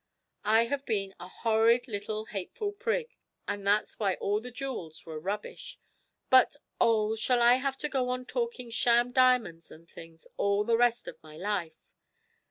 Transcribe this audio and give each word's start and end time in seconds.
I 0.47 0.65
have 0.65 0.83
been 0.87 1.13
a 1.19 1.27
horrid 1.27 1.87
little 1.87 2.25
hateful 2.25 2.71
prig, 2.71 3.15
and 3.47 3.67
that's 3.67 3.99
why 3.99 4.15
all 4.15 4.41
the 4.41 4.49
jewels 4.49 5.05
were 5.05 5.19
rubbish. 5.19 5.77
But, 6.31 6.55
oh, 6.79 7.15
shall 7.15 7.39
I 7.39 7.57
have 7.57 7.77
to 7.77 7.87
go 7.87 8.09
on 8.09 8.25
talking 8.25 8.71
sham 8.71 9.11
diamonds 9.11 9.69
and 9.69 9.87
things 9.87 10.25
all 10.37 10.63
the 10.63 10.75
rest 10.75 11.07
of 11.07 11.21
my 11.21 11.37
life?' 11.37 11.93